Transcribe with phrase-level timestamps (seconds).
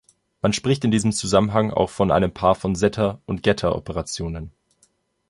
[0.41, 4.49] Man spricht in diesem Zusammenhang auch von einem Paar von "Setter"- und "Getter"-Operationen.